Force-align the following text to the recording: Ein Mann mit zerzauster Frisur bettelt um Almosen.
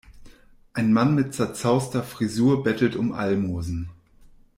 Ein 0.73 0.93
Mann 0.93 1.13
mit 1.13 1.35
zerzauster 1.35 2.01
Frisur 2.01 2.63
bettelt 2.63 2.95
um 2.95 3.13
Almosen. 3.13 3.91